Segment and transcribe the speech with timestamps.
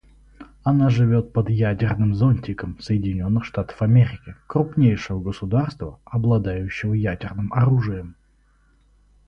[0.63, 8.15] Она живет под «ядерным зонтиком» Соединенных Штатов Америки, крупнейшего государства, обладающего ядерным оружием.